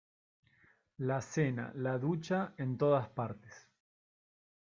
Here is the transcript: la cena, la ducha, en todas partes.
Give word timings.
la 1.09 1.17
cena, 1.21 1.71
la 1.75 1.99
ducha, 1.99 2.55
en 2.57 2.75
todas 2.75 3.07
partes. 3.09 3.69